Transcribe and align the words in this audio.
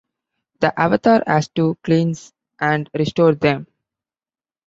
The 0.61 0.73
Avatar 0.81 1.21
has 1.27 1.47
to 1.49 1.77
cleanse 1.83 2.33
and 2.59 2.89
restore 2.95 3.35
them. 3.35 3.67